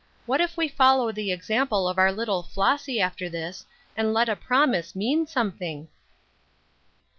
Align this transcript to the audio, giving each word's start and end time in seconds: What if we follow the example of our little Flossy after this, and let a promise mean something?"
What 0.25 0.41
if 0.41 0.57
we 0.57 0.67
follow 0.67 1.11
the 1.11 1.31
example 1.31 1.87
of 1.87 1.99
our 1.99 2.11
little 2.11 2.41
Flossy 2.41 2.99
after 2.99 3.29
this, 3.29 3.67
and 3.95 4.15
let 4.15 4.29
a 4.29 4.35
promise 4.35 4.95
mean 4.95 5.27
something?" 5.27 5.89